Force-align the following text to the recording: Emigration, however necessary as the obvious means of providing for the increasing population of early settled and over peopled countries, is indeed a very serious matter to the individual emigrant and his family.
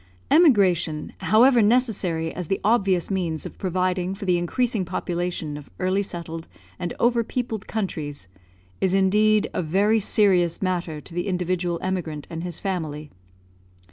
Emigration, 0.31 1.13
however 1.19 1.61
necessary 1.61 2.33
as 2.33 2.47
the 2.47 2.59
obvious 2.63 3.11
means 3.11 3.45
of 3.45 3.59
providing 3.59 4.15
for 4.15 4.25
the 4.25 4.39
increasing 4.39 4.83
population 4.83 5.57
of 5.57 5.69
early 5.77 6.01
settled 6.01 6.47
and 6.79 6.91
over 6.99 7.23
peopled 7.23 7.67
countries, 7.67 8.27
is 8.79 8.95
indeed 8.95 9.47
a 9.53 9.61
very 9.61 9.99
serious 9.99 10.59
matter 10.59 10.99
to 11.01 11.13
the 11.13 11.27
individual 11.27 11.77
emigrant 11.83 12.25
and 12.31 12.43
his 12.43 12.57
family. 12.57 13.11